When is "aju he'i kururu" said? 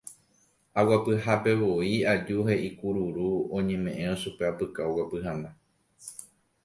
2.11-3.27